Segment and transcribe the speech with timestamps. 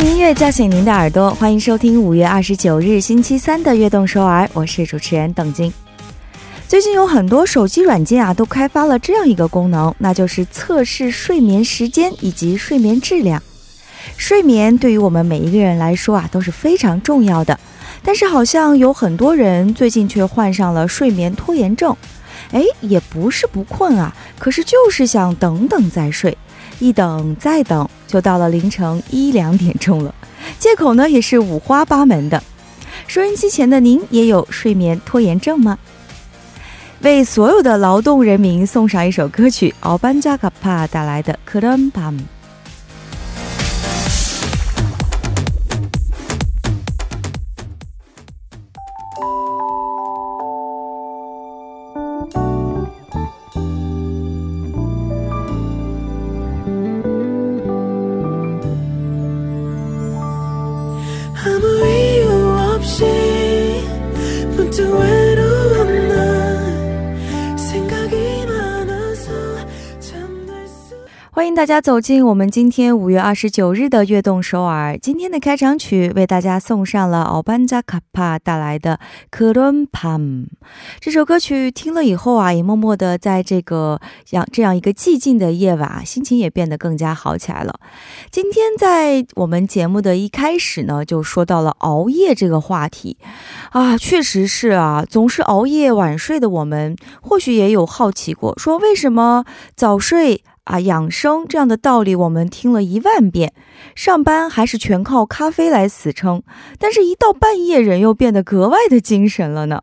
[0.00, 5.72] 用音乐叫醒您的耳朵，欢迎收听五月二十九日星期三的《悦动首尔》，我是主持人邓晶。
[6.68, 13.42] 最近有很多手机软件啊，都开发了这样一个功能，那就是测试睡眠时间以及睡眠质量。
[14.16, 17.58] 睡眠对于我们每一个人来说啊，都是非常重要的。
[18.00, 21.96] 但是好像有很多人最近却患上了睡眠拖延症。
[22.52, 26.38] 哎，也不是不困啊，可是就是想等等再睡，
[26.78, 30.14] 一等再等，就到了凌晨一两点钟了。
[30.58, 32.42] 借口呢也是五花八门的。
[33.06, 35.78] 收音机前的您也有睡眠拖延症吗？
[37.00, 42.18] 为所有的劳动人民送上一首歌曲，奥班加卡帕带来的《Kram Pam》。
[71.38, 74.98] 欢迎大家走进我们今天五月二十九日的悦动首尔。
[74.98, 78.96] 今天的开场曲为大家送上了奥班扎卡帕带来的
[79.30, 80.46] 《克伦帕姆》
[80.98, 81.70] 这首歌曲。
[81.70, 84.00] 听了以后啊，也默默的在这个
[84.30, 87.78] 样这样一个寂静的夜晚，心情也变得更加好起来了。
[88.32, 93.16] 今天在我们节目的一开始呢，就说到了熬夜这个话题
[93.70, 99.44] 啊，确实是啊，总是熬夜晚睡的我们，或许也有好奇过，说为什么
[99.76, 100.42] 早睡？
[100.68, 103.54] 啊，养生这样的道理我们听了一万遍，
[103.94, 106.42] 上班还是全靠咖啡来死撑，
[106.78, 109.80] 但是，一到半夜人又变得格外的精神了呢。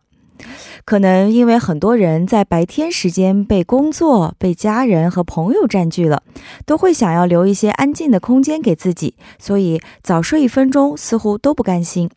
[0.84, 6.22] 可能因为很多人在白天时间被工作、被家人和朋友占据了，
[6.68, 12.12] 都会想要留一些安静的空间给自己，所以早睡一分钟似乎都不甘心。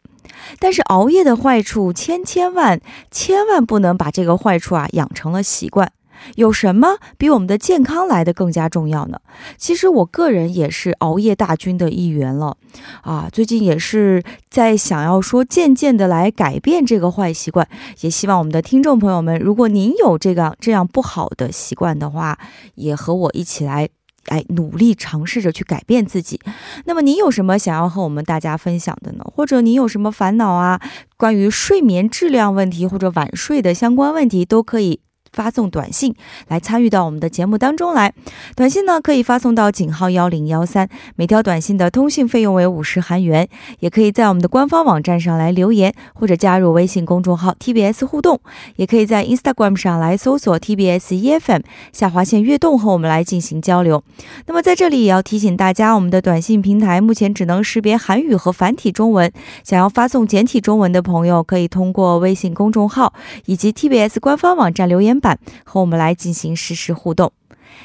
[0.59, 5.91] 但是熬夜的坏处千千万，千万不能把这个坏处啊养成了习惯。
[6.37, 9.21] 有什么比我们的健康来的更加重要呢？
[9.57, 12.57] 其实我个人也是熬夜大军的一员了，
[13.03, 17.69] 啊，最近也是在想要说渐渐的来改变这个坏习惯，
[18.01, 22.39] 也希望我们的听众朋友们，如果您有这个这样不好的习惯的话，
[22.75, 23.89] 也和我一起来。
[24.27, 26.39] 哎，努力尝试着去改变自己。
[26.85, 29.25] 那么，您有什么想要和我们大家分享的呢？
[29.35, 30.79] 或者您有什么烦恼啊？
[31.17, 35.01] 关于睡眠质量问题或者晚睡的相关问题，都可以。
[35.33, 36.15] 发送短信
[36.49, 38.13] 来参与到我们的节目当中来，
[38.57, 43.49] 短信呢可以发送到井号幺零幺三，每条短信的通信费用为五十韩元。
[43.81, 48.41] 也可以在我们的官方网站上来留言，或者加入微信公众号 TBS 互动，
[48.77, 51.63] 也可以在 Instagram 上来搜索 TBS EFM
[51.93, 54.03] 下划线悦动和我们来进行交流。
[54.47, 59.31] 那么在这里也要提醒大家，我们的短信平台目前只能识别韩语和繁体中文，
[59.65, 63.13] 想要发送简体中文的朋友，可以通过微信公众号
[63.47, 67.33] 以及 TBS 官方网站留言版和我们来进行实时互动。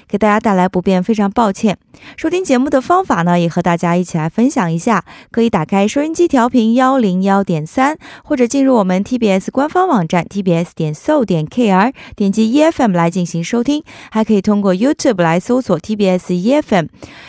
[0.08, 1.78] 给大家带来不便，非常抱歉。
[2.18, 5.06] 收听节目的方法呢，也和大家一起来分享一下。
[5.30, 13.84] 可以打开收音机调频幺零幺点三，或者进入我们 TBS 官方网站 tbs 点 so 点 kr，点击 EFM 来进行收听。
[14.10, 16.88] 还可以通过 YouTube 来搜索 TBS EFM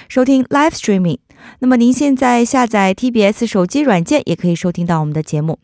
[0.09, 1.24] 收听 Live Streaming。
[1.60, 5.60] 那么您现在下载 TBS 手机软件，也可以收听到我们的节目。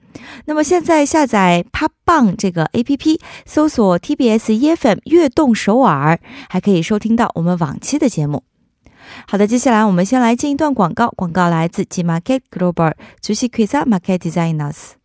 [0.45, 6.19] 那么现在下载 p o p b a n g 这个 APP，搜索 TBS EFM 悦动首尔，
[6.49, 8.43] 还可以收听到我们往期的节目。
[9.27, 14.95] 好的，接下来我们先来进一段广告，广告来自 G Market Global 주식회사 Market Designers。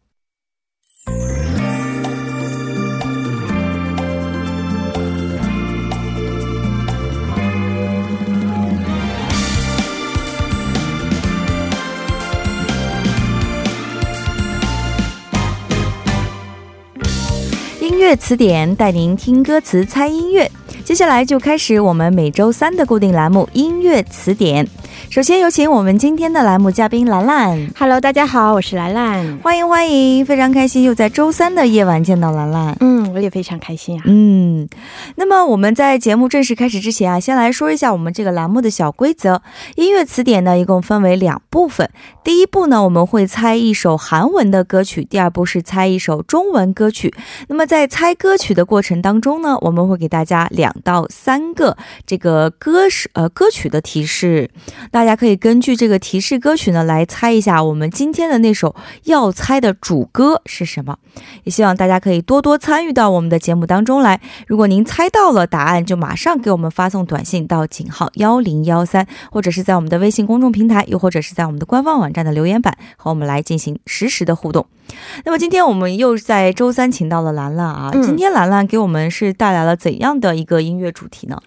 [17.95, 20.52] 音乐词典带您听歌词猜音乐。
[20.84, 24.67] 接下来就开始我们每周三的固定栏目——音乐词典。
[25.09, 27.69] 首先有请我们今天的栏目嘉宾兰兰。
[27.79, 29.37] Hello，大家好，我是兰兰。
[29.41, 32.75] 欢迎欢迎，非常开心又在周三的夜晚见到兰兰。
[32.81, 34.03] 嗯，我也非常开心啊。
[34.06, 34.67] 嗯，
[35.16, 39.41] 那么我们在节目正式开始之前啊，先来说一下我们这个栏目的小规则。
[39.76, 41.90] 音乐词典呢，一共分为两部分。
[42.26, 47.14] 第一步呢，我们会猜一首韩文的歌曲；第二步是猜一首中文歌曲。
[47.47, 54.50] 那么在猜歌曲的过程当中呢，我们会给大家两到三个这个歌是呃歌曲的提示，
[54.91, 58.76] 大家可以根据这个提示歌曲呢来猜一下我们今天的那首
[59.06, 60.97] 要猜的主歌是什么。
[61.46, 64.19] 也希望大家可以多多参与到我们的节目当中来。
[64.47, 74.66] 如如果您猜到了答案，就马上给我们发送短信到井号幺零幺三，或者是在我们的微信公众平台，又或者是在我们的官方网站的留言板和我们来进行实时的互动。
[75.25, 81.37] 那么今天我们又在周三请到了兰兰啊，嗯今天兰兰给我们是带来了怎样的一个音乐主题呢？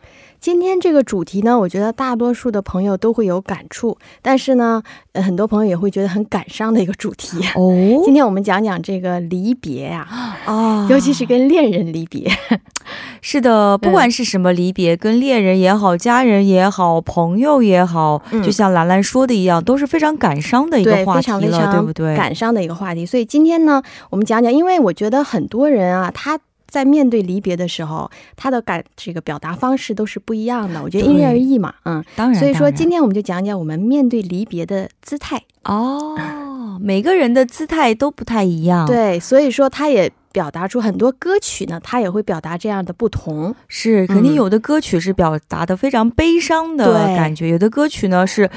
[0.40, 4.82] 今天这个主题呢，我觉得大多数的朋友都会有感触，但是呢，
[5.12, 7.38] 呃很多朋友也会觉得很感伤的一个主题。
[7.56, 7.74] 哦
[8.04, 10.06] 今天我们讲讲这个离别呀、
[10.46, 12.30] 啊尤其是跟恋人离别。
[13.20, 22.16] 是的，不管是什么离别，跟恋人也好，家人也好，朋友也好，嗯就像兰兰说的一样，都是非常感伤的一个话题了，对不对？
[22.16, 23.04] 感伤的一个话题。
[23.04, 26.38] 所以今天呢，我们讲讲，因为我觉得很多人啊，他
[26.68, 30.82] 在面对离别的时候，他的感这个表达方式都是不一样的。
[30.82, 32.04] 我觉得因人而异嘛，嗯。
[32.14, 35.42] 当然，所以说，今天我们就讲讲我们面对离别的姿态。
[35.64, 43.54] 哦，每个人的姿态都不太一样，，对，所以说他也表达出很多歌曲呢，他也会表达这样的不同。
[43.66, 48.48] 是肯定嗯有的歌曲是表达的非常悲伤的对感觉，有的歌曲呢是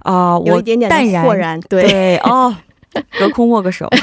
[0.00, 2.54] 啊、我有一点点淡然豁然，对，对哦，
[3.18, 3.88] 隔空握个手。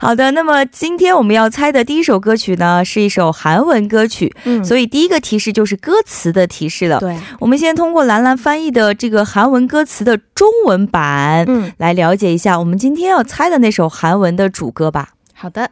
[0.00, 6.98] 好的，那么今天我们要猜的第一首歌曲呢，是一首韩文歌曲，嗯，所以第一个提示就是歌词的提示了。
[7.00, 15.10] 对，我们先通过兰兰翻译的这个韩文歌词的中文版，嗯，来了解一下我们今天要猜的那首韩文的主歌吧。
[15.34, 15.70] 好的。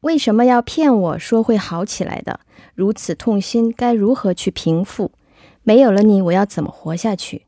[0.00, 2.38] 为什么要骗我说会好起来的？
[2.76, 5.10] 如此痛心，该如何去平复？
[5.64, 7.46] 没有了你，我要怎么活下去？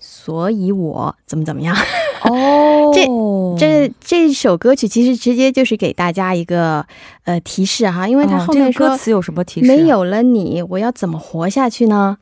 [0.00, 1.76] 所以我怎么怎么样？
[2.30, 6.84] 哦这这首歌曲其实直接就是给大家一个
[7.24, 12.16] 呃提示哈，因为它哦后面说、这个歌词有什么提示、没有了你，我要怎么活下去呢？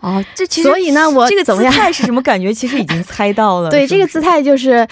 [0.00, 1.72] 哦，这其实所以呢，我这个姿怎么样？
[1.72, 2.52] 态 是什么感觉？
[2.54, 3.70] 其实已经猜到了。
[3.70, 4.86] 对，这个姿态就是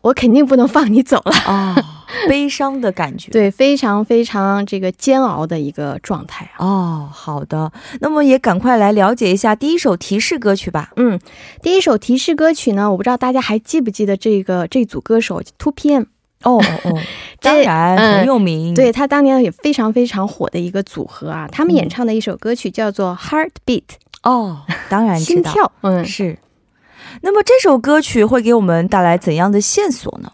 [0.00, 1.32] 我肯定不能放你走了。
[1.44, 1.76] 啊、
[2.28, 3.30] 悲伤的感觉。
[3.30, 6.66] 对，非常非常这个煎熬的一个状态啊。
[6.66, 10.90] 哦，好的，那么也赶快来了解一下第一首提示歌曲吧。
[10.96, 11.18] 嗯，
[11.62, 16.06] 第一首提示歌曲呢，我不知道大家还记不记得这个这组歌手 Two PM。
[16.44, 16.98] 哦哦哦，
[17.40, 18.74] 当然、嗯很有名。
[18.74, 23.82] 对他当年也非常非常火的一个组合啊，他们演唱的一首歌曲叫做《Heartbeat》，
[24.24, 25.72] 哦，当然知道心跳。
[25.82, 26.36] 嗯，是。
[27.20, 30.32] 那么这首歌曲会给我们带来怎样的线索呢？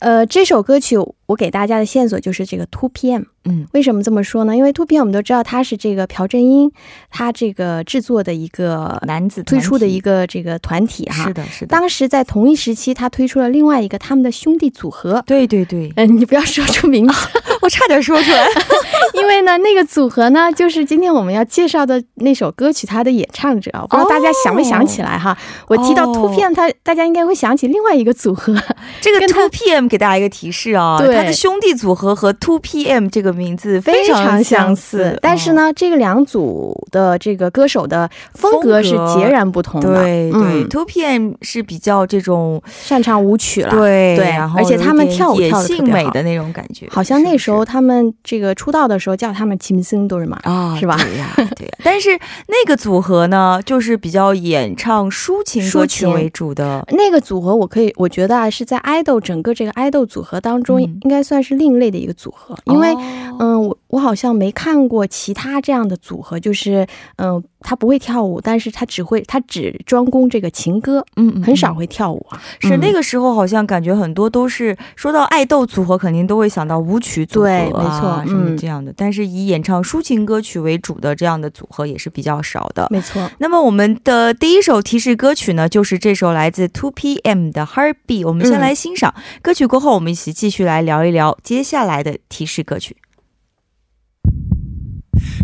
[0.00, 0.96] 呃，这首歌曲
[1.30, 3.26] 我给大家的线索就是这个 Two PM。
[3.44, 4.54] 嗯，为什么这么说呢？
[4.54, 6.70] 因为 Two PM 我们都知道他是这个朴正英
[7.08, 11.24] 他这个制作的一个男子推出的一个个这个团体哈。
[11.24, 15.22] 是的，是的，当时在同一时期，他推出了另外一个他们的兄弟组合。
[15.24, 17.28] 对对对，嗯，你不要说出名字，
[17.62, 18.46] 我差点说出来。
[19.14, 25.36] 因为呢，那个组合呢，就是今天我们要介绍的那首歌曲，它的演唱者，我不知道大家想没想起来哈。
[25.68, 28.54] 我提到哦 Two PM，他大家应该会想起另外一个组合，
[29.00, 35.18] 这个跟 Two PM 给大家一个提示啊，对他的兄弟组合和 Two PM 这个名字非常常相似似。。
[35.20, 40.02] 但是哦，呢，这个两组的这个歌手的风格是截然不同的。
[40.02, 43.70] 对对、嗯 t w o PM 是比较这种擅长舞曲了。
[43.70, 50.38] 对对然后而且他们跳舞野跳的特别好性美的那种感觉，好像那时候他们这个出道的时候叫他们金星都是嘛。
[50.42, 51.72] 不是啊，是吧对呀，对呀。
[51.82, 52.10] 但是
[52.46, 56.84] 那个组合呢，就是比较演唱抒情歌曲为主的。
[56.92, 63.00] 那个组合，我可以，我觉得啊，是在爱豆整个这个爱豆组合当中，嗯应该算是另类的一个组合，因为哦
[63.40, 66.86] 嗯，我我好像没看过其他这样的组合，就是
[67.16, 72.40] 嗯，他不会跳舞，但是他只会他只专攻这个情歌，嗯很少会跳舞啊。
[72.62, 78.94] 嗯是那个时候，好像感觉很多都是说到爱豆组合，肯定都会想到舞曲组合、啊，对没错什么嗯这样的。
[78.96, 82.86] 但是以演唱抒情歌曲为主的这样的组合也是比较少的。
[82.90, 88.26] 没错，那么我们的第一首提示歌曲呢，就是这首来自 Two PM 的 Heartbeat。
[88.28, 89.12] 我们先嗯来欣赏、
[89.42, 92.97] 歌曲过后，我们一起继续来聊一聊接下来的提示歌曲。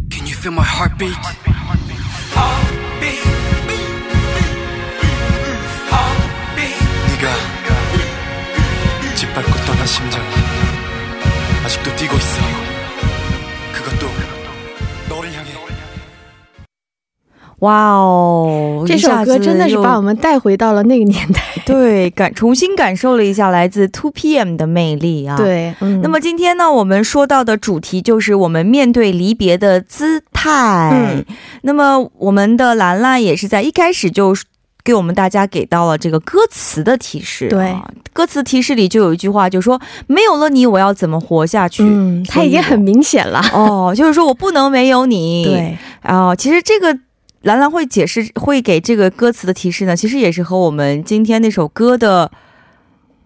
[0.10, 1.16] Can you feel my heartbeat?
[2.34, 3.22] Heartbeat.
[5.90, 6.76] Heartbeat.
[7.08, 7.32] 네가
[9.16, 10.35] 짓밟고 떠난 심장
[17.61, 21.41] 哇哦，这首歌真的是把我们们带回到了那个年代。
[21.65, 25.37] 对感重新感受了一下来自 Two PM 的魅力啊。。
[25.37, 30.91] 对，嗯，那么今天呢，我们说到的主题就是我们面对离别的姿态。
[30.93, 31.25] 嗯
[31.63, 34.33] 那么我们的兰兰也是在一开始就
[34.85, 37.51] 给我们大家给到了这个歌词的提示、啊。
[37.51, 37.75] 对，
[38.13, 41.83] 歌词提示里就有一句话，就说没有了你，我要怎么活下去？
[41.83, 43.41] 嗯，他已经很明显了。
[43.53, 45.43] 哦，就是说我不能没有你。
[45.51, 46.97] 对，啊、其实这个
[47.47, 52.31] 兰兰会解释，会给这个歌词的提示呢，其实也是和我们今天那首歌的。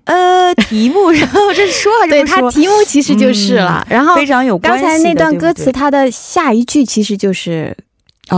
[0.04, 2.24] 呃，题目，然后这是说还是对？
[2.24, 3.86] 它题目其实就是了。
[3.88, 7.84] 然后非常有关系的刚才那段歌词，它的下一句其实就是哦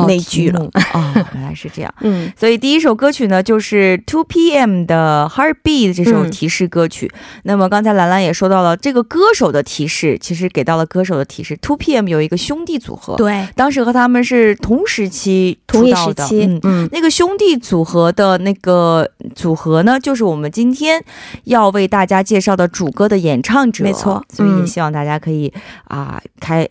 [0.06, 0.60] 那句了
[0.94, 1.94] 哦，原来是这样。
[2.00, 7.10] 嗯 所以第一首歌曲呢，就是 Two PM 的 Heartbeat 这首嗯提示歌曲。
[7.44, 11.56] 那么刚才兰兰也说到了，这个歌手的提示，其实给到了歌手的提示。
[11.58, 16.60] Two PM 有一个兄弟组合，对，当时和他们是同时期出道的时期，嗯。
[16.64, 21.02] 嗯那个兄弟组合的那个组合呢，就是我们今天
[21.44, 23.84] 要为大家介绍的主歌的演唱者。
[23.84, 25.52] 没错所以也嗯希望大家可以
[25.88, 26.68] 啊、开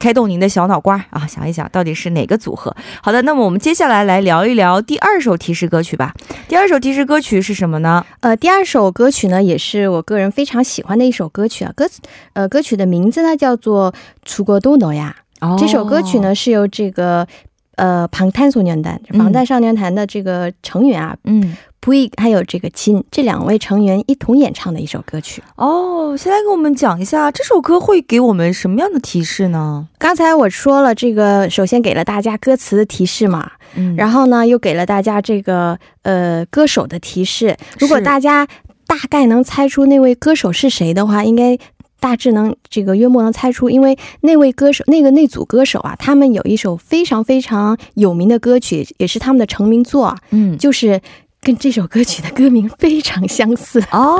[0.00, 2.74] 开动您的小脑瓜啊，想一想到底是哪个组合。
[3.02, 6.12] 好的，那么我们接下来来聊一聊第二首提示歌曲吧。
[6.48, 8.04] 第二首提示歌曲是什么呢？
[8.20, 11.72] 呃，第二首歌曲呢，也是我个人非常喜欢的一首歌曲啊。
[11.74, 12.00] 歌词
[12.34, 13.92] 呃，歌曲的名字呢叫做《
[14.24, 15.14] 出国都诺亚》。
[15.46, 17.26] 哦这首歌曲呢是由这个
[17.74, 21.54] 呃방탄소년단嗯防弹少年团的这个成员啊，嗯，
[21.87, 25.41] V 还有这个亲这两位成员一同演唱的一首歌曲。
[25.55, 29.87] 哦，先来给我们讲一下这首歌会给我们什么样的提示呢？
[29.97, 37.57] 刚才我说了，这个首先给了大家歌词的提示嘛，嗯然后呢又给了大家这个呃歌手的提示。
[37.79, 38.47] 如果大家
[38.85, 41.57] 大概能猜出那位歌手是谁的话，应该
[41.99, 50.99] 大致能这个约莫能猜出，因为那位歌手那个那组歌手啊，他们有一首非常非常有名的歌曲，也是他们的成名作啊，嗯，就是
[51.40, 53.80] 跟这首歌曲的歌名非常相似。
[53.90, 54.18] 哦，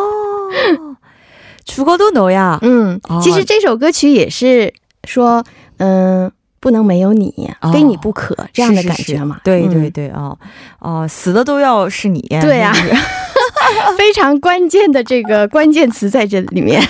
[1.64, 2.58] 죽어도너야。
[2.62, 4.72] 嗯哦，其实这首歌曲也是
[5.04, 5.44] 说，
[5.78, 6.30] 嗯、
[6.60, 9.40] 不能没有你，哦非你不可这样的是是是感觉嘛。
[9.42, 10.38] 对嗯对对哦
[10.78, 12.20] 哦，死的都要是你。
[12.40, 13.00] 对呀是 不是
[13.98, 16.80] 非常关键的这个关键词在这里面。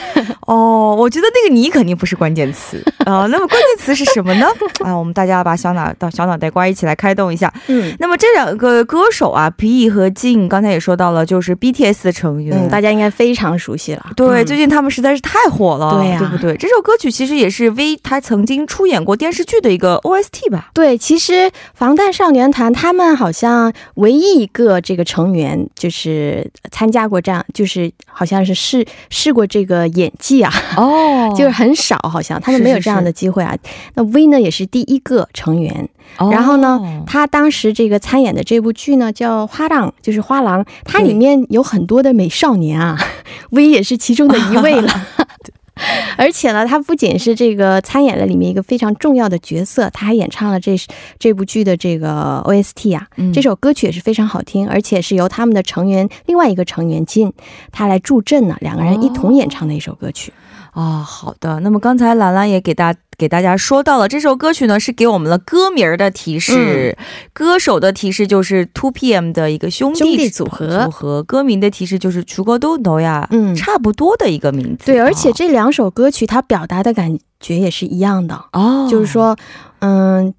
[0.51, 4.45] 哦，我觉得那个你肯定不是关键词啊、 那么关键词是什么呢？
[4.83, 7.51] 啊，我们大家把小脑到小脑袋瓜一起来开动一下。
[7.67, 12.57] 嗯那么这两个歌手啊，B 和 Jin，刚才也说到了，就是 BTS 的成员。
[12.57, 14.05] 嗯，大家应该非常熟悉了。
[14.15, 16.57] 对，嗯最近他们实在是太火了，对呀对不对？
[16.57, 20.69] 这首歌曲其实也是 V 他曾经出演过电视剧的一个 OST 吧？
[20.73, 33.55] 对，其实防弹少年团他们好像唯一一个这个成员就是参加过这样，就是好像是试试过这个演技啊，哦 就是很少，好像他们没有这样的机会啊。
[33.95, 42.97] 那 V 呢也是第一个成员，然后呢哦他当时这个参演的这部剧呢叫《花郎》，就是花郎，它里面有很多的美少年啊，
[43.51, 45.07] V 也是其中的一位了。
[46.17, 50.75] 而且呢，他不仅是这个参演了里面一个非常重要的角色，他还演唱了这
[51.17, 53.07] 这部剧的这个 OST 啊。
[53.17, 57.31] 嗯这首歌曲也是非常好听，而且是由他们的成员另外一个成员进
[57.71, 60.31] 他来助阵呢，两个人一同演唱的一首歌曲。
[60.73, 66.97] 啊，好的，那么刚才兰兰也给大给大家说到了，这首歌曲呢，是给我们的歌名的提示。
[67.33, 74.85] 歌手的提示就是 two PM 的一个兄弟组合，组合，歌名的提示就是除个嘟嘟呀，嗯，差不多的一个名字。
[74.85, 78.45] 对，而且这两首歌曲它表达的感觉也是一样的。
[78.53, 78.87] 哦。
[78.89, 79.35] 就是说，
[79.79, 80.33] 嗯，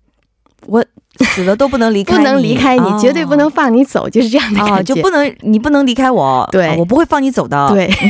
[0.66, 0.82] 我
[1.20, 2.16] 死了都不能离 开。
[2.16, 4.62] 不能离开你，绝对不能放你走，就是这样的。
[4.62, 7.68] 哦，就不能，你不能离开我，对，我不会放你走的。
[7.68, 7.90] 对。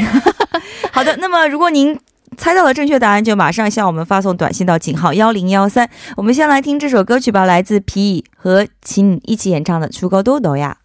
[0.92, 1.98] 好的，那么如果您。
[2.36, 5.88] 猜到了正确答案，就马上向我们发送短信到井号幺零幺三。
[6.16, 10.76] 我们先来听这首歌曲吧，来自皮和秦一起演唱的《出高多多呀》。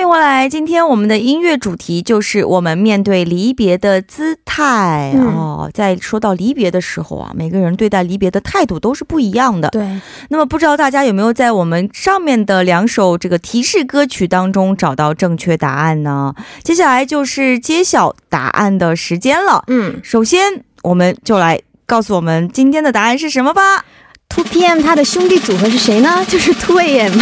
[0.00, 5.70] 欢迎回来，今天我们的音乐主题就是我们面对离别的姿态、嗯哦。
[5.74, 9.68] 在说到离别的时候啊，每个人对待离别的态度都是不一样的。
[9.68, 16.34] 对，那么不知道大家有没有在我们上面的两首这个提示歌曲当中找到正确答案呢？
[16.62, 19.62] 接下来就是揭晓答案的时间了。
[19.66, 23.84] 嗯首先，我们就来告诉我们今天的答案是什么吧。
[24.30, 26.24] Two PM 他的兄弟组合是谁呢？
[26.28, 27.12] 就是 Two AM。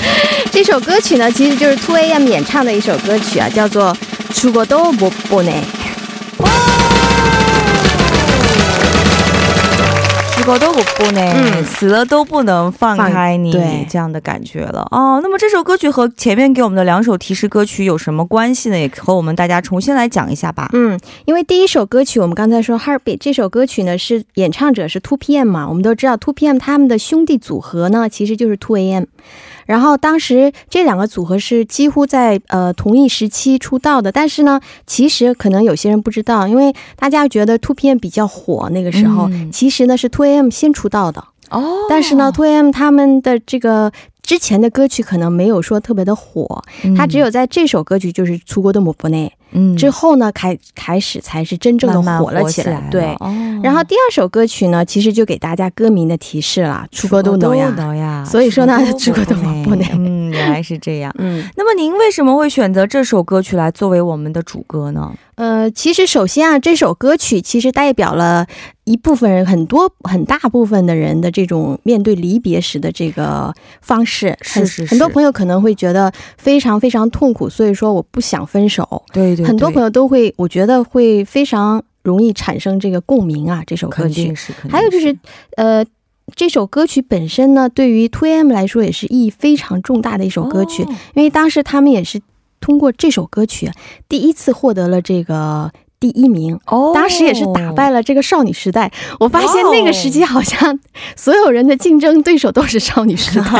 [0.52, 3.96] 这首歌曲呢，其实就是 Two AM 演唱的一首歌曲啊，叫做
[4.38, 5.50] 《出国都不不呢》。
[6.44, 6.67] Oh!
[10.48, 13.52] 我都不不呢，死了都不能放开你，
[13.90, 15.20] 这样的感觉了哦。
[15.22, 18.78] 那么这首歌曲和前面给我们的两首提示歌曲有什么关系呢？
[18.78, 20.70] 也和我们大家重新来讲一下吧。
[20.72, 29.04] 嗯，因为第一首歌曲我们刚才说《Heartbeat》这首歌曲呢，是演唱者是 Two PM 嘛，我们都知道 Two PM 他们的兄弟组合呢，其实就是 Two AM。
[29.68, 41.22] 然后当时这两个组合是几乎在呃同一时期出道的，但是呢，其实可能有些人不知道，因为大家觉得 Two PM 比较火那个时候，嗯其实呢是 Two AM 先出道的。
[41.50, 52.74] 哦，但是呢，Two AM 他们的这个之前的歌曲可能没有说特别的火，嗯他只有在这首歌曲就是《出国的某国内》嗯之后呢，开开始才是真正的火了起来。
[52.74, 53.04] 了对。
[53.20, 57.74] 哦然后第二首歌曲呢，其实就给大家歌名的提示了，《出国都能呀》。
[57.94, 59.64] 呀所以说呢出国都能
[60.28, 61.14] 嗯，原来是这样。
[61.18, 65.12] 嗯，那么您为什么会选择这首歌曲来作为我们的主歌呢？
[65.36, 68.46] 呃，其实首先啊，这首歌曲其实代表了
[68.84, 74.36] 一部分人，很多很大部分的人的这种面对离别时的这个方式。
[74.42, 79.04] 是是是很多朋友可能会觉得非常非常痛苦，所以说我不想分手。
[79.12, 84.34] 对对很多朋友友都会，我觉得会非常容易产生这个共鸣啊，这首歌曲
[84.68, 85.16] 还有就是，
[85.56, 85.84] 呃，
[86.38, 90.94] 这首歌曲本身呢，对于 Two M 来说也是意义非常重大的一首歌曲，哦。
[91.14, 92.22] 因为当时他们也是
[92.60, 93.68] 通过这首歌曲
[94.08, 96.58] 第一次获得了这个第一名。
[96.66, 100.78] 哦，当时也是打败了这个少女时代，我发现那个时期好像
[101.16, 103.50] 所有人的竞争对手都是少女时代，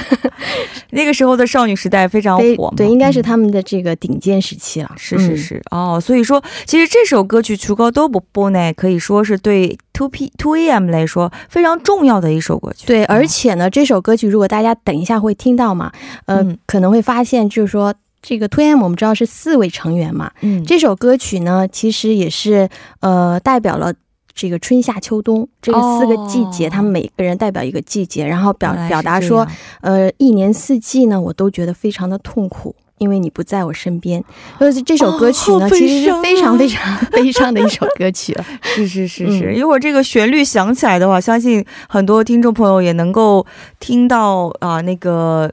[0.90, 4.88] 那个时候的少女时代非常火嘛，对，应该是嗯他们的这个顶尖时期了。
[4.92, 5.36] 嗯是是。
[5.36, 12.86] 是、哦，所以说其实这首歌曲《出高都不播》呢，可以说是对 Two P Two AM 来说非常重要的一首歌曲。
[12.86, 15.92] 对，哦而且呢，这首歌曲如果大家等一下会听到嘛，
[16.26, 16.58] 呃，嗯。
[16.66, 17.94] 可能会发现就是说。
[18.28, 22.68] 这个 2AM 我们知道是四位成员嘛，嗯，这首歌曲呢，其实也是
[22.98, 23.94] 呃代表了
[24.34, 29.46] 这个春夏秋冬这个四个季节，哦他们每个人代表一个季节，然后表表达说，
[29.80, 32.74] 呃，一年四季呢，我都觉得非常的痛苦。
[32.98, 34.24] 因为你不在我身边，
[34.58, 38.44] 所以这首歌曲呢，其实是非常非常 悲伤的一首歌曲了。
[38.64, 43.44] 是是是是，嗯一会儿这个旋律响起来的话，相信很多听众朋友也能够
[43.80, 45.52] 听到啊、那个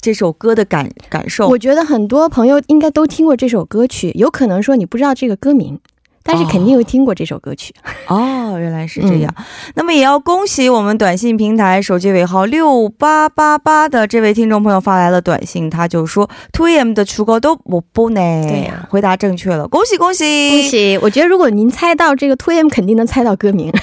[0.00, 1.48] 这首歌的感感受。
[1.48, 5.78] 我觉得很多朋友应该都听过这首歌曲，有可能说你不知道这个歌名，
[6.22, 7.74] 但是肯定会听过这首歌曲。
[8.08, 9.34] 哦，原来是这样。
[9.74, 18.20] 那么也要恭喜我们短信平台手机尾号六八八八的这位听众朋友发来了短信，他就说 Two AM 的出歌都不不呢。
[18.20, 20.62] 对呀回答正确了，恭喜恭喜恭！
[20.70, 20.98] 喜！
[21.02, 23.72] 我觉得如果您猜到这个 2AM，肯定能猜到歌名。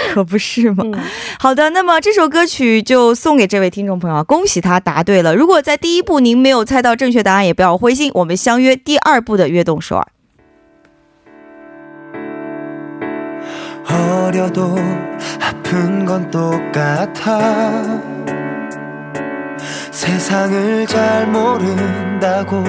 [0.13, 0.83] 可不是吗？
[0.83, 0.93] 嗯，
[1.39, 5.35] 好的，那么这首歌曲就送给这位听众朋友啊，恭喜他答对了。
[5.35, 10.07] 如果在第一步您没有猜到正确答案，也不要灰心，我们相约第二步的悦动首尔。
[13.87, 14.75] 어려도
[15.39, 17.81] 아픈 건 똑같아
[19.91, 22.63] 세상을 잘 모른다고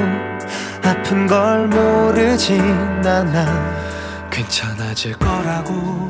[0.82, 2.60] 아픈 걸 모르진
[3.04, 6.06] 않아 괜찮아질 거라고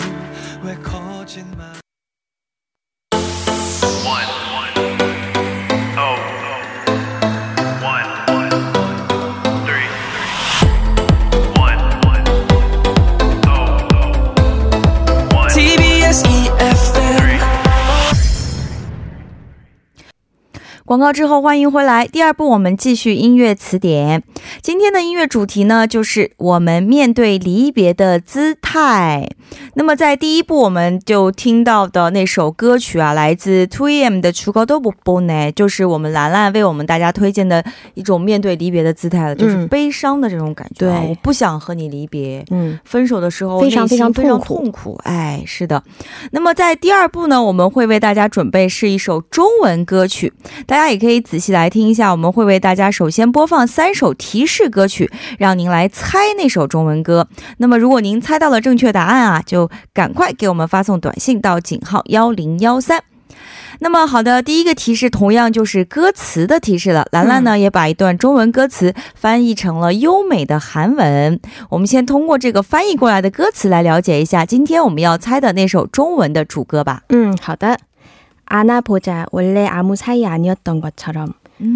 [0.64, 1.09] 왜 거
[20.91, 22.05] 广告之后，欢迎回来。
[22.05, 24.23] 第二步，我们继续音乐词典。
[24.61, 29.29] 今天的音乐主题呢，就是我们面对离别的姿态。
[29.75, 40.99] 那么，在第一步，我们就听到的那首歌曲啊，来自 Two AM 的《出高都不不呢》，就是我们兰兰为我们大家推荐的一种面对离别的姿态了，就是嗯悲伤的这种感觉、啊。
[40.99, 42.43] 对我不想和你离别。
[42.51, 45.81] 嗯，分手的时候非常非常非常痛苦痛苦，哎，是的。
[46.31, 50.33] 那么在第二步呢，我们会为大家准备是一首中文歌曲，
[50.65, 52.11] 大家也可以仔细来听一下。
[52.11, 57.27] 我们会为大家首先播放三首提示歌曲，让您来猜那首中文歌。
[57.57, 63.03] 那么如果您猜到了正确答案啊，就赶快给我们发送短信到井号幺零幺三。
[63.83, 67.07] 那么好的，第一个提示同样就是歌词的提示了。
[67.11, 71.39] 兰兰呢、也把一段中文歌词翻译成了优美的韩文。
[71.69, 77.01] 我们先通过这个翻译过来的歌词来了解一下今天我们要猜的那首中文的主歌吧。
[77.09, 77.79] 嗯，好的。
[78.50, 81.32] 안아보자 원래 아무 사이 아니었던 것처럼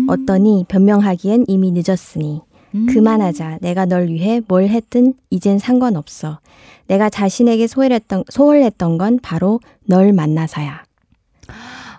[0.08, 2.42] 어떠니 변명하기엔 이미 늦었으니
[2.74, 2.86] 음.
[2.86, 6.38] 그만하자 내가 널 위해 뭘 했든 이젠 상관없어
[6.86, 10.84] 내가 자신에게 소홀했던, 소홀했던 건 바로 널 만나서야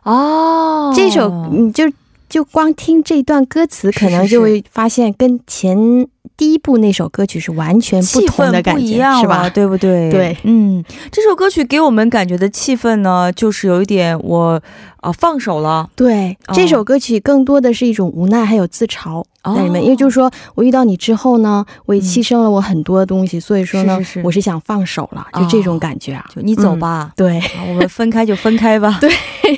[0.03, 1.89] 哦，这首你就
[2.29, 9.48] 就光听这段歌词，可能就会发现跟前 第一部那首歌曲是完全不同的感觉，不一样是吧？
[9.50, 10.10] 对不对？
[10.10, 14.60] 对，嗯，这首歌曲给我们感觉的气氛呢，就是有一点我
[15.00, 19.80] 啊、放手了，对，哦这首歌曲更多的是一种无奈，还有自嘲在里面。
[19.80, 26.24] 哦因为就是说我遇到你之后呢，我也牺牲了我很多的东西，所以说呢，是是是我是想放手了，哦就这种感觉啊。
[26.34, 27.12] 就你走吧。
[27.14, 28.98] 对，啊我们分开就分开吧。
[29.00, 29.08] 对，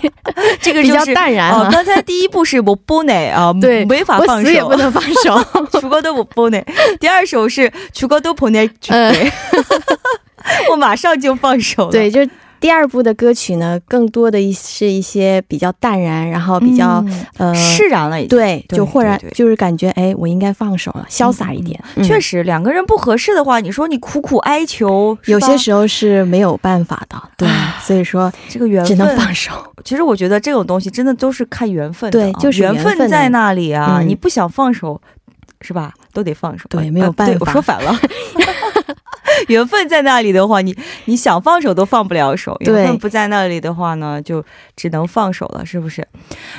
[0.60, 1.70] 这个比较就是哦，淡然啊。
[1.72, 5.42] 刚才第一步是我不呢啊，对没法放我死也手不，能放手。
[5.80, 6.96] 出国都我不呢。
[7.00, 9.14] 第二首是出国都不呢，嗯
[10.70, 11.92] 我马上就放手了。
[11.92, 12.20] 对，就
[12.60, 18.20] 第二部的歌曲呢，更多的一是一些比较淡然，然后比较、嗯呃释然了。
[18.26, 21.78] 对，就豁然就是感觉哎，我应该放手了，潇洒一点。
[21.96, 27.48] 嗯确实，两个人不合适的话，你说你苦苦哀求，有些时候是没有办法的，对，
[27.82, 29.52] 所以说这个缘分只能放手。
[29.84, 35.00] 其实我觉得这种东西真的都是看缘分的啊，对就是缘缘分在那里啊，嗯你不想放手，
[35.60, 35.92] 是吧？
[36.12, 36.66] 都得放手。
[36.68, 37.94] 对呃没有办法对我说反了。
[39.46, 44.44] 缘分在那里的话，你你想放手都放不了手；缘分不在那里的话呢，就
[44.74, 46.06] 只能放手了，是不是？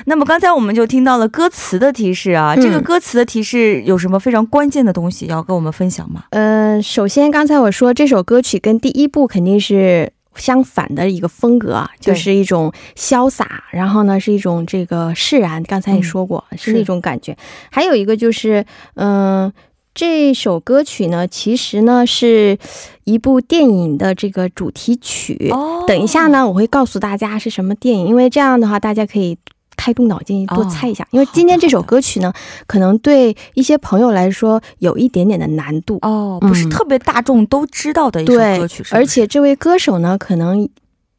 [0.05, 6.23] 那么刚才我们就听到了歌词的提示啊，嗯这个歌词的提示有什么非常关键的东西要跟我们分享吗？
[6.29, 15.61] 嗯，首先刚才我说这首歌曲跟第一部肯定是相反的一个风格啊，就是一种潇洒，然后呢是一种这个释然。
[15.63, 17.35] 刚才也说过、是是那种感觉。
[17.71, 18.65] 还有一个就是，
[18.95, 19.51] 嗯、
[19.93, 22.57] 这首歌曲呢，其实呢是
[23.03, 25.49] 一部电影的这个主题曲。
[25.51, 29.37] 哦等一下，呢，我会告诉大家是什么电影，因为这样的话大家可以。
[29.79, 32.33] 开动脑筋多猜一下，因为今天这首歌曲呢，
[32.67, 35.97] 可能对一些朋友来说有一点点的难度。
[36.01, 36.69] 哦，不是嗯。
[36.69, 40.67] 特别大众都知道的一首对歌曲，是是而且这位歌手呢，可能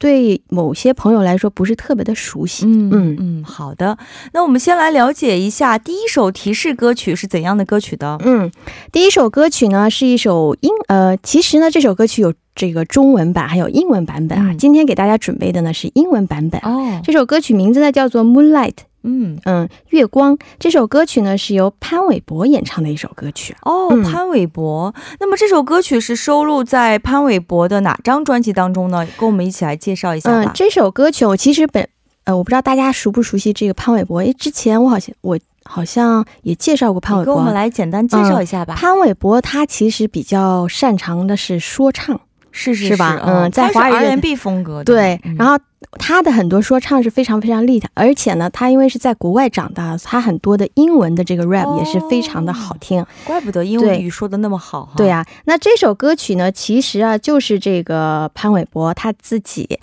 [0.00, 2.64] 对某些朋友来说不是特别的熟悉。
[2.64, 3.98] 嗯嗯嗯，好的。
[4.32, 8.18] 那我们先来了解一下第一首提示歌曲是怎样的歌曲的？
[8.24, 8.50] 嗯，
[8.90, 14.50] 第一首歌曲呢是一首英呃，其实呢这首歌曲有这个中文版还有英文版本啊。
[14.50, 16.58] 嗯今天给大家准备的呢是英文版本。
[16.62, 20.36] 哦，这首歌曲名字呢叫做《Moonlight》，嗯，嗯，月光。
[20.58, 23.54] 这首歌曲呢是由潘玮柏演唱的一首歌曲。
[23.62, 24.94] 哦，嗯潘玮柏。
[25.18, 29.06] 那么这首歌曲是收录在潘玮柏的哪张专辑当中呢？
[29.18, 30.50] 跟我们一起来介绍一下吧。
[30.50, 31.88] 嗯，这首歌曲我其实本
[32.24, 34.20] 呃，我不知道大家熟不熟悉这个潘玮柏。
[34.20, 37.34] 诶，之前我好像我好像也介绍过潘玮柏。
[37.34, 38.74] 跟我们来简单介绍一下吧。
[38.74, 44.84] 潘玮柏他其实比较擅长的是说唱，是是是吧嗯，嗯在华语乐坛 R&B 风格的。
[44.84, 45.58] 对，嗯然后
[45.98, 53.04] 他的很多说唱是非常非常厉害，而且呢，他因为是在国外长大，他很多的英文的这个 rap 也是非常的好听。
[53.24, 54.92] 怪不得英文语说的那么好哈。
[54.96, 59.80] 对呀、那这首歌曲呢，其实啊，就是这个潘玮柏他自己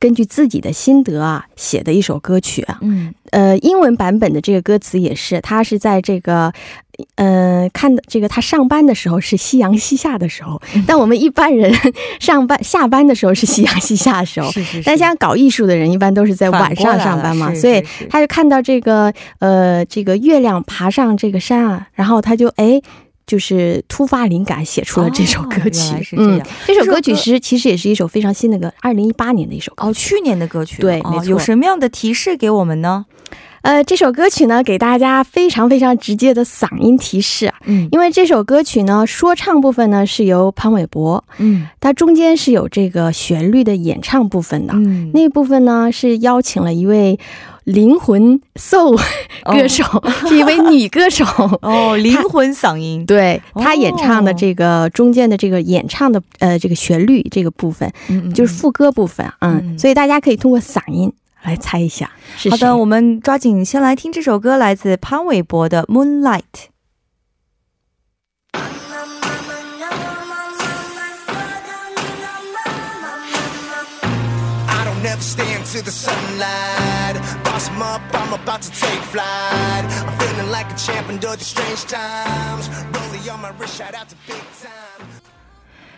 [0.00, 2.78] 根据自己的心得啊写的一首歌曲啊。
[2.82, 6.52] 嗯，呃，英文版本的这个歌词也是，他是在这个，
[7.16, 11.72] 呃，看的这个他上班的时候是夕阳西下的时候，嗯但我们一般人
[12.20, 14.50] 上班下班的时候是夕阳西下的时候。
[14.52, 14.82] 是是是。
[14.84, 22.80] 但像搞艺术的人，一般都是在晚上上班嘛，所以他就看到这个呃这个月亮爬上这个山啊，然后他就哎。
[23.28, 29.86] 就是突发灵感写出了这首歌曲，哦原来是这样嗯，这首歌曲是其实也是一首非常新的歌，二零一八年的一首歌。
[29.86, 33.04] 哦，去年的歌曲对没错有什么样的提示给我们呢？
[33.60, 47.18] 呃，这首歌曲呢，给大家非常非常直接的嗓音提示啊，嗯因为这首歌曲呢，说唱部分呢是由潘玮柏，嗯它中间是有这个旋律的演唱部分的，嗯，那部分呢是邀请了一位
[47.68, 48.98] 灵魂 soul
[49.44, 49.84] 歌手，
[50.26, 51.24] 是一位女歌手。
[51.60, 62.48] 哦，灵魂嗓音，对她演唱的哦这个中间的这个演唱的呃这个旋律这个部分，嗯嗯就是副歌部分，啊，嗯所以大家可以通过嗓音来猜一下是。
[62.48, 66.40] 好的，我们抓紧先来听这首歌，来自潘玮柏的《Moonlight》。
[77.58, 77.66] I don't ever stand to the sunlight.
[77.66, 79.84] Boss 'em up, I'm about to take flight.
[80.06, 82.68] I'm feeling like a champ under the strange times.
[82.92, 85.06] Rolling on my wrist, shout out to big time.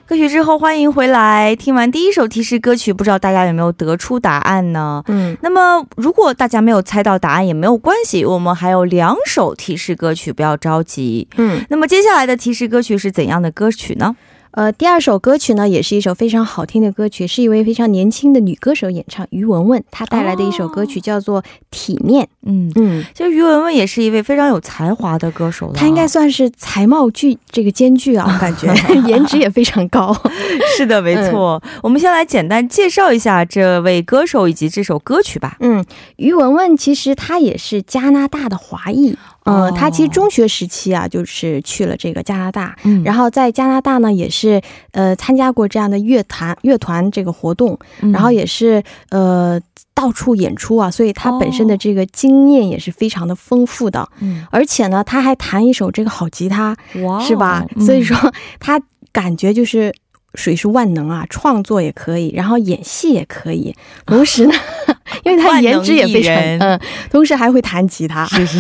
[0.07, 1.55] 歌曲之后，欢迎回来。
[1.55, 5.05] 听完第一首提示歌曲，不知道大家有没有得出答案呢？
[5.07, 11.29] 嗯，那么，如果大家没有猜到答案也没有关系，我们还有两首提示歌曲，不要着急。
[11.37, 14.16] 嗯，那么接下来的提示歌曲是怎样的歌曲呢？
[14.52, 22.24] 呃，第二首歌曲呢，也是一首非常好听的歌曲，是一位非常年轻的女歌手演唱，于文文她带来的一首歌曲叫做《体面》。
[22.44, 28.66] 嗯，嗯，其实于文文也是一位非常有才华的歌手了啊，她应该算是才貌俱这个兼具啊，我感觉
[29.06, 30.16] 颜值也非常高。
[30.76, 31.62] 是的，没错。
[31.82, 35.56] 我们先来简单介绍一下这位歌手以及这首歌曲吧。
[35.60, 35.84] 嗯，
[36.16, 39.16] 于文文其实她也是加拿大的华裔。
[39.50, 43.02] 呃，他其实中学时期啊，就是去了这个加拿大，嗯。
[43.02, 44.60] 然后在加拿大呢，也是
[44.92, 48.12] 呃参加过这样的乐团乐团这个活动，嗯。
[48.12, 49.60] 然后也是呃
[49.94, 57.64] 到处演出啊，所以他本身的哦这个经验也是非常的丰富的，嗯，而且呢，他还弹一首这个好吉他，哇哦，是吧？
[57.76, 57.84] 嗯。
[57.84, 58.16] 所以说
[58.58, 58.80] 他
[59.12, 59.94] 感觉就是。
[60.34, 63.74] 水是万能啊，创作也可以，然后演戏也可以，
[64.06, 64.54] 同时呢，
[65.24, 68.24] 因为他颜值也非常嗯，同时还会弹吉他。
[68.26, 68.58] 是是，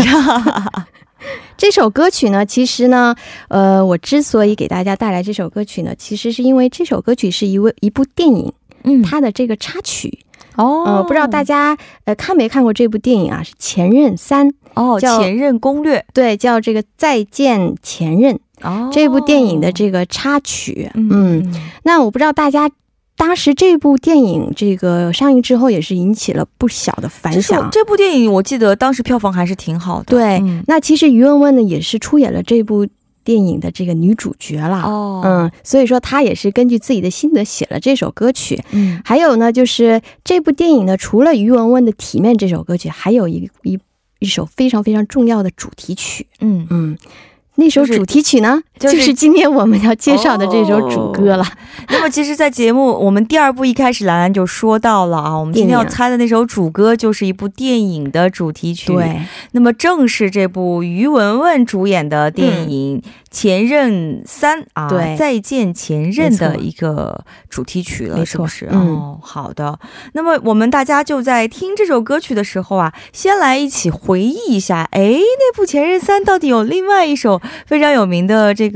[1.56, 3.14] 这首歌曲呢，其实呢，
[3.48, 8.52] 呃，我之所以给大家带来这首歌曲呢，其实是因为这首歌曲是一位一部电影，
[8.84, 9.02] 嗯。
[9.02, 10.20] 它的这个插曲。
[10.56, 10.84] 哦。
[10.86, 13.42] 呃，不知道大家呃看没看过这部电影啊？
[13.42, 16.04] 是《前任三》，哦，叫前任攻略。
[16.14, 20.90] 对，叫这个《再见前任》哦，这部电影的这个插曲。
[20.94, 22.70] 嗯，嗯那我不知道大家。
[23.16, 27.68] 当时这部电影这个上映之后，也是引起了不小的反响。
[27.70, 30.04] 这部电影我记得当时票房还是挺好的。
[30.06, 32.88] 对，嗯那其实于文文呢也是出演了这部
[33.22, 34.80] 电影的这个女主角啦。
[34.86, 38.58] 哦，嗯，所以说她也是根据自己的心得写了这首歌曲。
[38.70, 43.78] 嗯还有呢，就是这部电影呢，除了于文文的《体面》这首歌曲，还有一一
[44.20, 46.26] 一首非常非常重要的主题曲。
[46.40, 46.96] 嗯，嗯，
[47.60, 51.44] 那首主题曲呢，就是就是今天我们要介绍的这首主歌了。
[51.88, 59.20] 那么其实，在节目我们第二部一开始，兰兰就说到了啊，我们今天要猜的那首主歌就是一部电影的主题曲。，对，
[59.52, 68.66] 那么正是这部于文文主演的电影《前任三》啊，对再见前任的一个主题曲了，是不是？
[68.70, 69.78] 嗯哦，好的。
[70.14, 78.69] 那么我们大家就在听这首歌曲的时候啊，先来一起回忆一下，哎，那部《前任三》到底有另外一首非常有名的这个。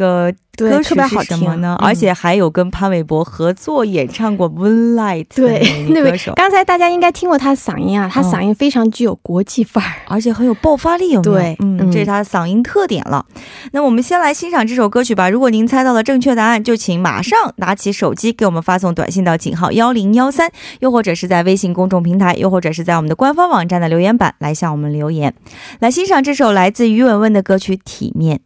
[0.57, 1.77] 对歌曲是特别好听什么呢？
[1.81, 9.93] 嗯而且还有跟潘玮柏合作演唱过《Moonlight》的对那， 那位位歌手，刚才大家应该听过他的嗓音啊，他嗯嗓音非常具有国际范儿。
[10.07, 11.35] 而且很有爆发力，有没有？
[11.35, 13.27] 对嗯，嗯这是他的嗓音特点了。
[13.73, 15.29] 那我们先来欣赏这首歌曲吧。
[15.29, 25.35] 如果您猜到了正确答案，就请马上拿起手机给我们发送短信到井号幺零幺三，又或者是在微信公众平台，又或者是在我们的官方网站的留言板来向我们留言。
[25.81, 28.37] 来欣赏这首来自于文文的歌曲《体面》。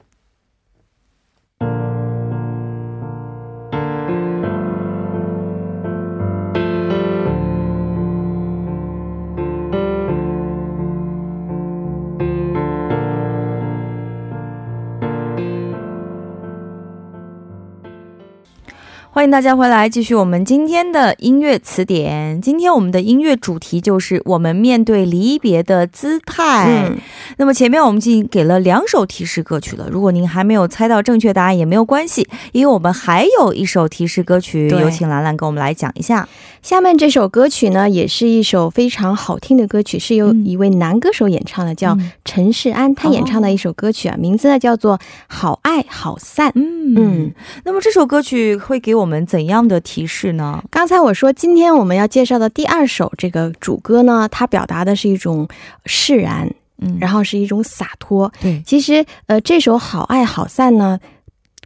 [19.11, 22.41] 欢迎大家回来，继续我们今天的音乐词典。
[22.41, 26.67] 今天我们的音乐主题就是我们面对离别的姿态。
[26.69, 26.99] 嗯，
[27.39, 36.29] 那么前面我们已经给了两首提示歌曲了，如果您还没有猜到正确答案也没有关系，因为我们还有一首提示歌曲，有请兰兰跟我们来讲一下。
[36.61, 46.49] 下面这首歌曲呢，也是一首非常好听的歌曲，是由嗯一位男歌手演唱的，叫嗯陈世安，他演唱的一首歌曲啊，名字呢叫做《好爱好散》。
[46.55, 47.33] 嗯嗯，
[47.65, 50.63] 那么这首歌曲会给我们怎样的提示呢？
[50.71, 55.49] 刚才我说，今天我们要介绍的第二首这个主歌呢，它表达的是一种
[55.87, 58.31] 释然，嗯然后是一种洒脱。
[58.41, 60.99] 对，其实，呃，这首《好爱好散》呢，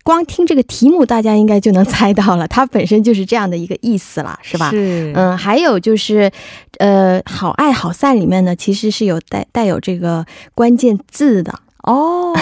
[0.05, 4.71] 光听这个题目，大家应该就能猜到了，它本身就是这样的一个意思了，是吧？
[4.71, 6.31] 是，嗯，还有就是，
[6.79, 11.53] 呃，好爱好散里面呢，其实是有带带有这个关键字的。
[11.85, 12.33] 哦，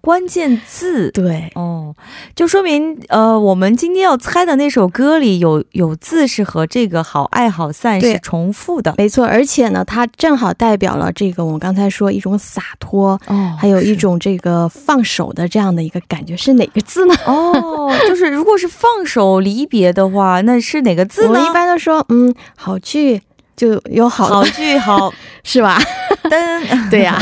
[0.00, 1.10] 关键字。
[1.10, 1.94] 对，哦，
[2.34, 8.94] 就说明呃，我们今天要猜的那首歌里有有字是和这个“好爱好散”是重复的。
[8.98, 9.26] 没错。
[9.26, 17.14] 而且呢，它正好代表了这个我们刚才说一种洒脱，哦还有一种这个放手的这样的一个感觉，是哪个字呢？
[17.26, 21.28] 哦，就是如果是放手离别的话，那是哪个字呢？
[21.28, 23.20] 我们一般都说，嗯，好聚
[23.56, 25.12] 就有好，好句好
[25.44, 25.78] 是吧？
[26.30, 27.18] 灯 对呀、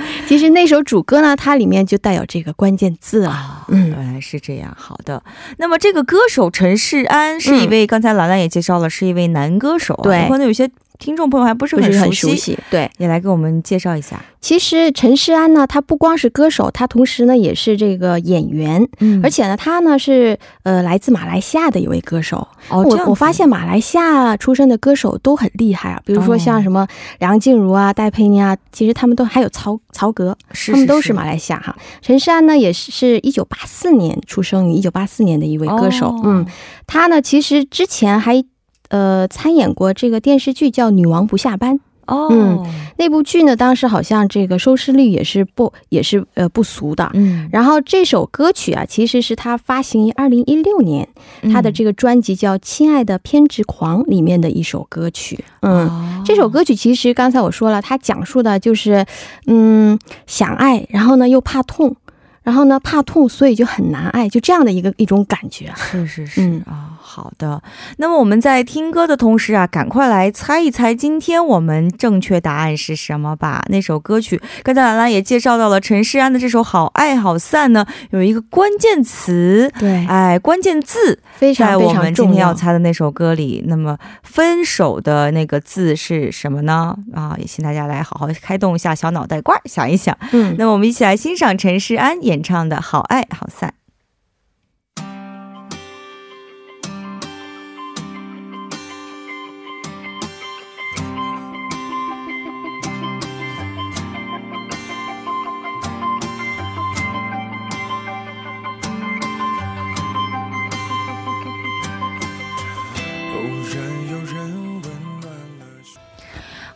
[0.26, 3.30] 其实那首主歌呢，它里面就带有这个关键字了。
[3.30, 4.74] 啊，嗯原来是这样。
[4.78, 5.22] 好的，
[5.58, 10.02] 那么这个歌手陈世安是一位，刚才兰兰也介绍了，是一位男歌手、啊。
[10.02, 10.70] 对可能有些
[11.02, 12.88] 听众朋友还不是很熟悉，很熟悉，对。
[12.98, 14.24] 也来给我们介绍一下。
[14.40, 19.20] 其实陈世安呢，他不光是歌手，他同时呢也是这个演员，嗯。
[19.24, 22.46] 而且呢，他呢是呃来自马来西亚的一位歌手。
[22.68, 26.86] 哦，我我发现马来西亚出身的歌手都很厉害啊，比如说像什么
[27.18, 31.74] 梁静茹啊、戴佩妮啊，其实他们都还有曹曹格，是他们都是马来西亚哈。
[32.00, 36.20] 陈世安呢也是是一九八四年出生于一九八四年的一位歌手，哦。
[36.24, 36.46] 嗯，
[36.86, 38.44] 他呢其实之前还
[38.92, 41.74] 呃参演过这个电视剧叫《女王不下班》。
[42.06, 42.58] 哦，嗯
[42.98, 47.08] 那部剧呢，当时好像这个收视率也是不也是呃不俗的。
[47.14, 51.08] 嗯，然后这首歌曲啊，其实是他发行于二零一六年，
[51.52, 55.44] 他的这个专辑叫《亲爱的偏执狂》里面的一首歌曲。
[55.60, 59.06] 嗯，嗯这首歌曲其实刚才我说了，它讲述的就是，
[59.46, 61.94] 嗯，想爱，然后呢又怕痛，
[62.42, 65.72] 然后呢怕痛，所以就很难爱，就这样的一个一种感觉。
[65.76, 67.62] 是是是、嗯啊，好的。
[67.98, 73.62] 那么我们在听歌的同时啊，赶快来猜一猜今天我们正确答案是什么吧。
[73.68, 82.52] 那首歌曲，刚才兰兰也介绍到了陈势安的这首《好爱好散》呢，有一个关键词，对，哎，关键字非常在我们今天要。
[82.62, 83.64] 猜的那首歌里。
[83.66, 86.94] 那么分手的那个字是什么呢？
[87.12, 90.16] 啊，也请大家来好好开动一下小脑袋瓜，想一想。
[90.30, 93.70] 嗯，那么我们一起来欣赏陈势安演唱的《好爱好散》。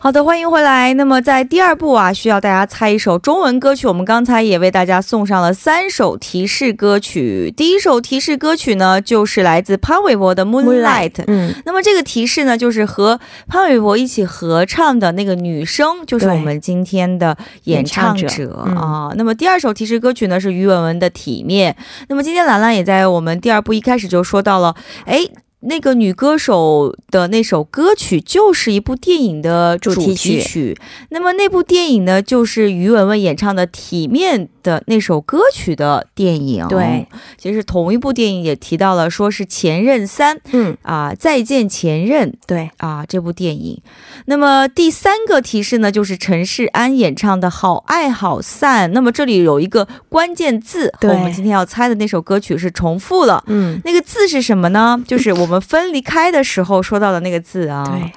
[0.07, 0.93] 好的，欢迎回来。
[0.93, 3.85] 那么在第二部啊，需要大家猜一首中文歌曲。
[3.87, 7.53] 我们刚才也为大家送上了三首提示歌曲。
[7.57, 11.09] 第一首提示歌曲呢，就是来自潘玮柏的《Moonlight》。
[11.27, 19.11] 嗯，那么这个提示呢，就是和潘玮柏一起合唱的那个女生，就是我们今天的演唱者演唱者嗯啊。
[19.17, 21.75] 那么第二首提示歌曲呢，是于文文的《体面》。
[22.07, 25.27] 那么今天兰兰也在我们第二部一开始就说到了，哎。
[25.67, 30.77] 那个女歌手的那首歌曲就是一部电影的主题主题曲曲，
[31.09, 36.65] 那么那部电影呢，就是于文文演唱的《体面》的那首歌曲的电影。
[36.67, 43.81] 对，其实同一部电影也提到了，说是《前任三》嗯，啊，《再见前任》对，啊这部电影。
[44.25, 48.89] 那么第三个提示呢，就是陈世安演唱的《好爱好散》。
[48.93, 53.43] 那么这里有一个关键字和我们今天要猜的那首歌曲是重复了。
[53.47, 55.01] 嗯，那个字是什么呢？
[55.07, 57.83] 就是我们分离开的时候说到的那个字啊。
[57.85, 58.11] 对，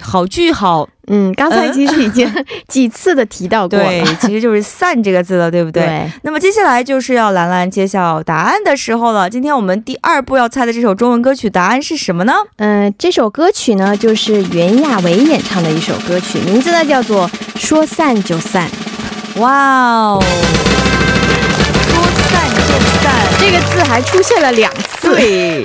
[0.00, 2.26] 好聚好，嗯，刚才其实已经
[2.66, 5.84] 几次的提到过了，对，其实就是“散”这个字了，对不对？
[5.84, 9.28] 对，那么接下来就是要兰兰揭晓答案的时候了。
[9.28, 12.32] 今天我们第二步要猜的这首中文歌曲答案是什么呢？
[12.56, 17.28] 嗯、这首歌曲呢，就是袁娅维演唱的一首歌曲，名字呢叫做
[17.60, 18.66] 《说散就散》。
[19.40, 19.50] 哇
[20.14, 20.22] 哦，
[21.88, 22.62] 说散就
[23.02, 25.62] 散，这个字还出现了两次，对，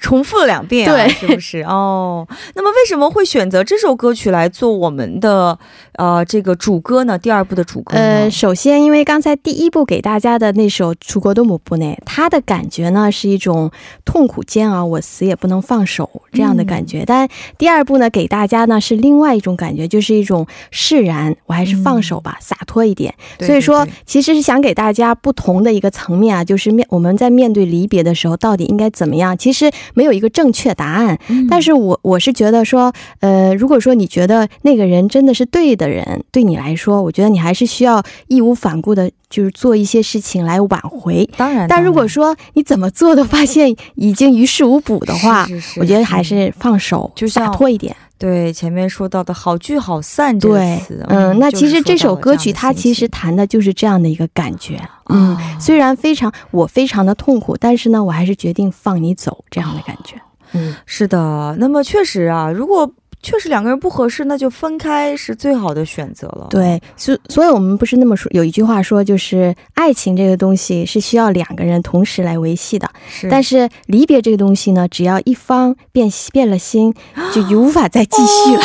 [0.00, 1.60] 重复了两遍、啊，对是不是？
[1.62, 5.58] 哦，那么为什么会选择这首歌曲来做我们的
[5.94, 7.18] 呃这个主歌呢？
[7.18, 7.96] 第二部的主歌？
[7.96, 13.70] 呃，首先，因为刚才第一部给大家的那首《出国的母布内》，它的感觉呢是一种
[14.04, 17.04] 痛苦煎熬，我死也不能放手这样的感嗯觉。
[17.06, 23.14] 但第二部呢，给大家呢是另外一种感觉，就是一种释然，我还是放手吧，洒脱一点。
[23.40, 29.36] 所以说其实是想给大家不同的一个层面啊，就是面我们在面对离别的时候，到底应该怎么样？
[29.40, 41.28] 其实没有一个正确答案，嗯但是我我是觉得说，呃，如果说你觉得那个人真的是对的人，对你来说，我觉得你还是需要义无反顾的，就是做一些事情来挽回。
[41.38, 47.96] 当然，但如果说你怎么做都发现已经于事无补的话，是是是我觉得还是放手，就像洒脱一点。
[48.20, 54.78] 对前面说到的好聚好散这个对词，，嗯，那其实这首歌曲曲它其实谈的就是这样的一个感觉。
[55.08, 60.20] 嗯，哦虽然非常我非常的痛苦，但是呢，我还是决定放你走这样的感觉。
[60.52, 76.94] 嗯，是的，那么确实啊，如果确实两个人不合适，那就分开是最好的选择了。，对，所所以我们不是那么说，有一句话说，就是爱情这个东西是需要两个人同时来维系的，是但是离别这个东西呢，只要一方变变了心，
[77.32, 78.62] 就无法再继续了。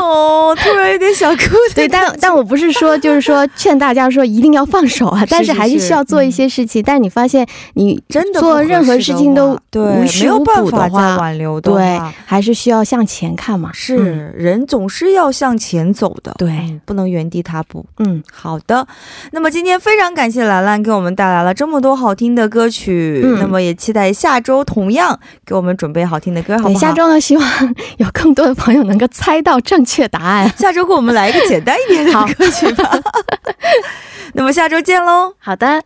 [0.00, 6.82] 哦，突然有点想哭 对，但但我不是说，就是说劝大家说一定要放手啊， 但是还是需要做一些事情。
[6.82, 13.70] 但是你发现你真的做任何事情都话对无没有事无补办法再的话，挽留的对，还是需要向前看嘛。
[13.84, 17.84] 是、嗯人总是要向前走的，对嗯不能原地踏步。
[17.98, 18.86] 嗯，好的，
[19.32, 26.80] 那么今天非常感谢兰兰给我们带来了这么多好听的歌曲，嗯那么也期待下周同样给我们准备好听的歌，好不，好？
[26.80, 30.48] 下周呢，希望有更多的朋友能够猜到正确答案。
[30.56, 32.98] 下周给我们来一个简单一点的好歌曲吧。
[34.34, 35.34] 那么下周见喽。
[35.38, 35.82] 好的，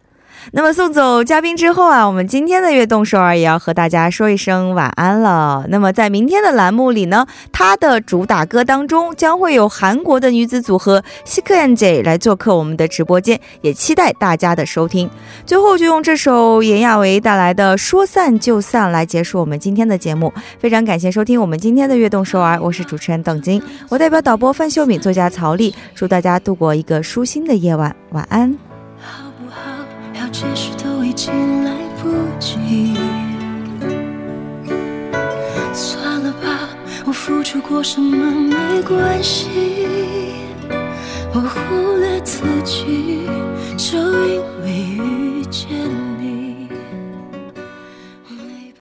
[0.53, 5.67] 那么送走嘉宾之后啊，我们今天的悦动首尔也要和大家说一声晚安了。
[5.69, 15.09] 那么在明天的栏目里呢，它的主打歌当中将会有韩国的女子组合 s i k a n j 来做客我们的直播间，也期待大家的收听。
[15.45, 20.33] 最后就用这首严亚维带来的《说散就散》来结束我们今天的节目。
[20.59, 28.68] 非常感谢收听我们今天的悦动首尔，我是主持人邓晶，我代表导播范秀敏、作家曹丽，祝大家度过一个舒心的夜晚，晚安。
[30.19, 31.71] 要解释都已经来
[32.03, 32.09] 不
[32.41, 32.97] 及，
[35.73, 36.69] 算了吧，
[37.07, 39.49] 我付出过什么没关系，
[41.33, 43.29] 我忽略自己，
[43.77, 45.69] 就因为遇见
[46.18, 46.18] 你。